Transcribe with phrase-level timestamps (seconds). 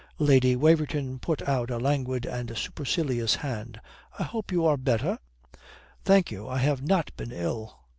[0.17, 3.79] Lady Waverton put out a languid and supercilious hand.
[4.17, 5.19] "I hope you are better."
[6.03, 6.47] "Thank you.
[6.47, 7.77] I have not been ill."